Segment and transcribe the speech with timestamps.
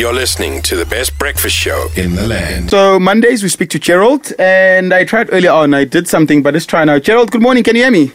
[0.00, 2.70] You're listening to the best breakfast show in the land.
[2.70, 5.74] So Mondays we speak to Gerald, and I tried earlier on.
[5.74, 6.98] I did something, but let's try now.
[6.98, 7.62] Gerald, good morning.
[7.62, 8.10] Can you hear me?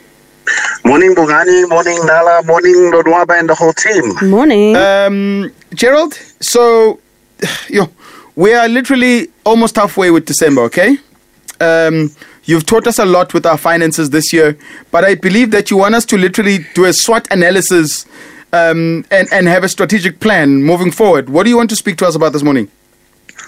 [0.83, 1.69] Morning, Bongani.
[1.69, 2.41] Morning, Nala.
[2.43, 4.31] Morning, Lodwaba and the whole team.
[4.31, 4.75] Morning.
[4.75, 6.99] Um, Gerald, so
[7.69, 7.91] yo,
[8.35, 10.61] we are literally almost halfway with December.
[10.61, 10.97] Okay.
[11.61, 12.09] Um,
[12.45, 14.57] you've taught us a lot with our finances this year,
[14.89, 18.07] but I believe that you want us to literally do a SWOT analysis
[18.55, 21.29] um, and and have a strategic plan moving forward.
[21.29, 22.69] What do you want to speak to us about this morning?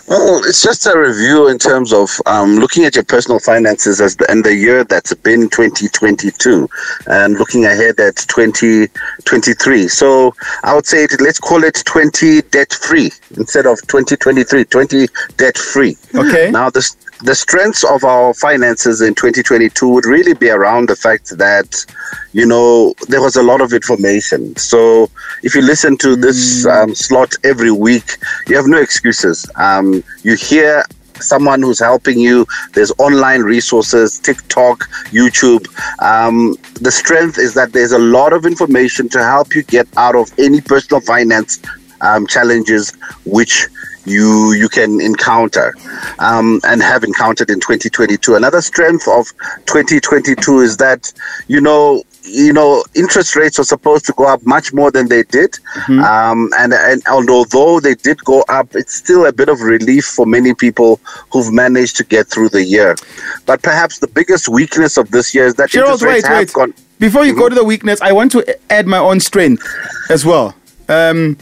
[0.08, 4.16] Well, it's just a review in terms of um, looking at your personal finances as
[4.16, 6.70] the, and the year that's been 2022
[7.08, 9.88] and looking ahead at 2023.
[9.90, 10.34] So
[10.64, 15.98] I would say let's call it 20 debt free instead of 2023, 20 debt free.
[16.16, 16.52] Okay.
[16.52, 16.90] Now, the,
[17.24, 21.86] the strengths of our finances in 2022 would really be around the fact that,
[22.34, 24.56] you know, there was a lot of information.
[24.56, 25.10] So
[25.44, 28.18] if you listen to this um, slot every week,
[28.48, 29.50] you have no excuses.
[29.56, 30.84] Um, you hear
[31.22, 32.46] someone who's helping you.
[32.74, 35.68] There's online resources, TikTok, YouTube.
[36.02, 40.16] Um, the strength is that there's a lot of information to help you get out
[40.16, 41.60] of any personal finance
[42.02, 42.94] um, challenges
[43.26, 43.68] which
[44.08, 45.74] you you can encounter
[46.20, 48.36] um, and have encountered in 2022.
[48.36, 49.28] Another strength of
[49.66, 51.12] 2022 is that
[51.48, 55.24] you know you know interest rates are supposed to go up much more than they
[55.24, 55.58] did,
[55.90, 60.26] um, and and although they did go up, it's still a bit of relief for
[60.26, 61.00] many people
[61.32, 62.96] who've managed to get through the year.
[63.46, 66.48] But perhaps the biggest weakness of this year is that Gerald, interest rates wait, have
[66.48, 66.54] wait.
[66.54, 66.74] gone.
[67.00, 69.64] Before you go to the weakness, I want to add my own strength
[70.10, 70.56] as well.
[70.90, 71.38] Um,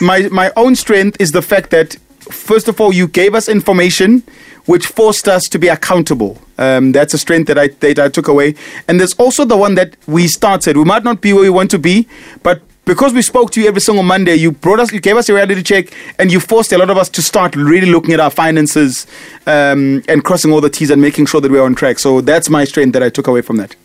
[0.00, 1.96] My my own strength is the fact that
[2.30, 4.22] first of all, you gave us information
[4.66, 6.40] which forced us to be accountable.
[6.58, 8.54] Um, that's a strength that I that I took away.
[8.86, 10.76] And there's also the one that we started.
[10.76, 12.06] We might not be where we want to be,
[12.42, 15.28] but because we spoke to you every single Monday, you brought us, you gave us
[15.28, 18.20] a reality check, and you forced a lot of us to start really looking at
[18.20, 19.06] our finances
[19.46, 21.98] um, and crossing all the T's and making sure that we're on track.
[21.98, 23.76] So that's my strength that I took away from that.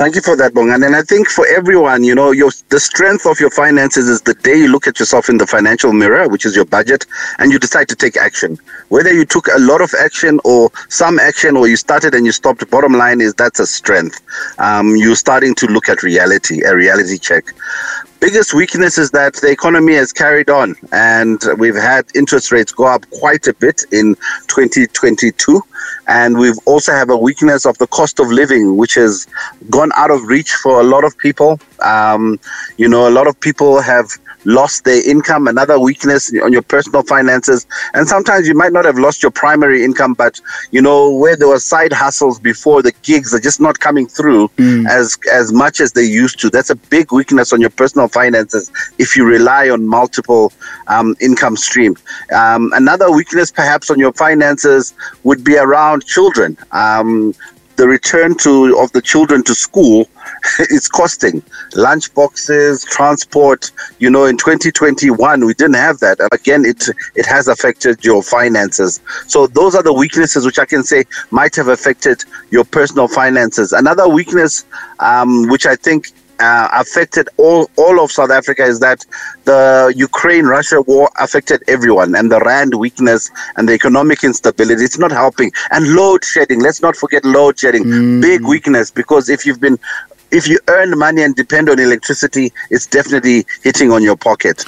[0.00, 0.86] Thank you for that, Bongan.
[0.86, 4.32] And I think for everyone, you know, your the strength of your finances is the
[4.32, 7.04] day you look at yourself in the financial mirror, which is your budget,
[7.38, 8.58] and you decide to take action.
[8.88, 12.32] Whether you took a lot of action or some action, or you started and you
[12.32, 12.70] stopped.
[12.70, 14.22] Bottom line is that's a strength.
[14.58, 17.52] Um, you're starting to look at reality, a reality check.
[18.20, 22.86] Biggest weakness is that the economy has carried on, and we've had interest rates go
[22.86, 24.14] up quite a bit in
[24.46, 25.60] 2022
[26.06, 29.26] and we've also have a weakness of the cost of living, which has
[29.68, 31.60] gone out of reach for a lot of people.
[31.80, 32.38] Um,
[32.76, 34.10] you know, a lot of people have
[34.44, 35.48] lost their income.
[35.48, 39.84] Another weakness on your personal finances, and sometimes you might not have lost your primary
[39.84, 40.40] income, but
[40.70, 44.50] you know where there were side hustles before, the gigs are just not coming through
[44.88, 46.50] as as much as they used to.
[46.50, 50.52] That's a big weakness on your personal finances if you rely on multiple
[50.88, 51.96] um, income stream.
[52.34, 56.56] Um, another weakness, perhaps, on your finances would be around children.
[56.72, 57.34] Um,
[57.76, 60.06] the return to of the children to school
[60.70, 61.42] is costing.
[61.74, 66.20] Lunch boxes transport you know in 2021 we didn't have that.
[66.20, 69.00] And again it it has affected your finances.
[69.26, 73.72] So those are the weaknesses which i can say might have affected your personal finances.
[73.72, 74.64] Another weakness
[74.98, 79.04] um, which i think uh, affected all, all of South Africa is that
[79.44, 84.82] the Ukraine Russia war affected everyone and the rand weakness and the economic instability.
[84.82, 85.52] It's not helping.
[85.70, 86.60] And load shedding.
[86.60, 88.20] Let's not forget load shedding.
[88.20, 89.78] Big weakness because if you've been
[90.32, 94.64] if you earn money and depend on electricity it's definitely hitting on your pocket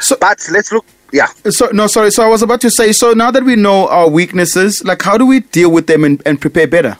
[0.00, 2.10] So- but let's look yeah So no, sorry.
[2.10, 2.92] So I was about to say.
[2.92, 6.20] So now that we know our weaknesses, like how do we deal with them and,
[6.26, 6.96] and prepare better?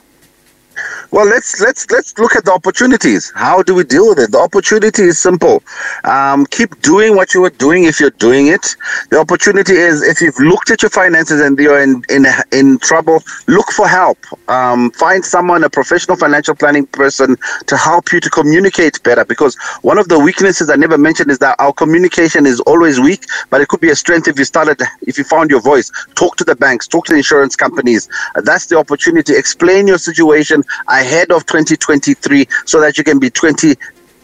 [1.10, 3.30] Well, let's let's let's look at the opportunities.
[3.34, 4.32] How do we deal with it?
[4.32, 5.62] The opportunity is simple.
[6.04, 8.74] Um, keep doing what you were doing if you're doing it.
[9.10, 13.22] The opportunity is if you've looked at your finances and you're in in in trouble,
[13.46, 14.18] look for help.
[14.48, 19.24] Um, find someone, a professional financial planning person, to help you to communicate better.
[19.24, 23.24] Because one of the weaknesses I never mentioned is that our communication is always weak,
[23.50, 25.90] but it could be a strength if you started if you found your voice.
[26.14, 28.08] Talk to the banks, talk to the insurance companies.
[28.42, 29.36] That's the opportunity.
[29.36, 30.64] Explain your situation
[31.04, 33.74] ahead of 2023 so that you can be 20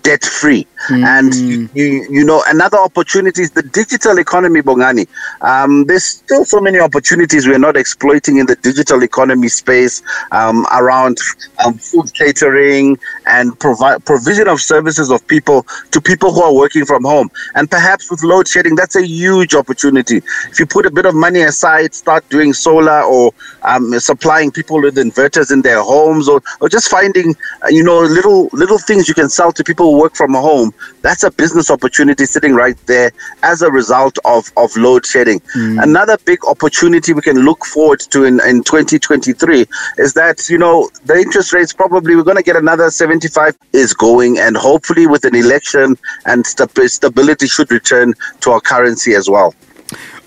[0.02, 0.66] debt free.
[0.88, 5.06] And you, you, you know, another opportunity is the digital economy, Bongani.
[5.42, 10.02] Um, there's still so many opportunities we're not exploiting in the digital economy space
[10.32, 11.18] um, around
[11.64, 16.86] um, food catering and provide provision of services of people to people who are working
[16.86, 17.30] from home.
[17.54, 20.22] And perhaps with load shedding, that's a huge opportunity.
[20.50, 23.32] If you put a bit of money aside, start doing solar or
[23.62, 28.00] um, supplying people with inverters in their homes, or, or just finding, uh, you know,
[28.00, 30.72] little little things you can sell to people people work from home,
[31.02, 33.10] that's a business opportunity sitting right there
[33.42, 35.40] as a result of, of load shedding.
[35.56, 35.82] Mm.
[35.82, 39.66] Another big opportunity we can look forward to in, in 2023
[39.98, 43.94] is that, you know, the interest rates probably we're going to get another 75 is
[43.94, 45.96] going and hopefully with an election
[46.26, 49.54] and stability should return to our currency as well.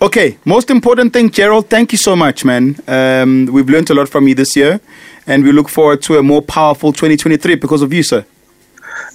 [0.02, 2.76] Okay, most important thing, Gerald, thank you so much, man.
[2.88, 4.82] Um, we've learned a lot from you this year,
[5.26, 8.26] and we look forward to a more powerful 2023 because of you, sir.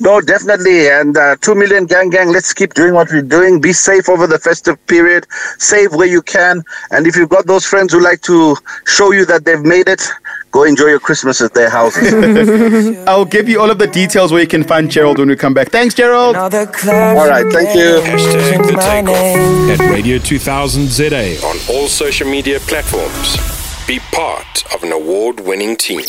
[0.00, 0.88] No, definitely.
[0.88, 3.60] And uh, 2 million gang gang, let's keep doing what we're doing.
[3.60, 5.26] Be safe over the festive period.
[5.58, 6.62] Save where you can.
[6.90, 8.56] And if you've got those friends who like to
[8.86, 10.02] show you that they've made it,
[10.52, 12.98] go enjoy your Christmas at their houses.
[13.08, 15.54] I'll give you all of the details where you can find Gerald when we come
[15.54, 15.68] back.
[15.68, 16.36] Thanks, Gerald.
[16.36, 18.00] All right, thank you.
[18.00, 23.36] Hashtag the takeoff at Radio 2000 ZA on all social media platforms.
[23.86, 26.02] Be part of an award winning team.